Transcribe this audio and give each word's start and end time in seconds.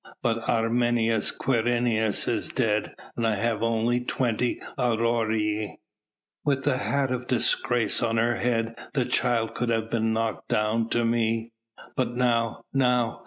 But 0.23 0.49
Arminius 0.49 1.29
Quirinius 1.29 2.27
is 2.27 2.49
dead 2.49 2.95
and 3.15 3.27
I 3.27 3.35
have 3.35 3.61
only 3.61 3.99
twenty 3.99 4.59
aurei. 4.75 5.77
With 6.43 6.63
the 6.63 6.79
hat 6.79 7.11
of 7.11 7.27
disgrace 7.27 8.01
on 8.01 8.17
her 8.17 8.37
head 8.37 8.73
the 8.95 9.05
child 9.05 9.53
could 9.53 9.69
have 9.69 9.91
been 9.91 10.11
knocked 10.11 10.47
down 10.47 10.89
to 10.89 11.05
me 11.05 11.51
but 11.95 12.15
now! 12.15 12.63
now! 12.73 13.19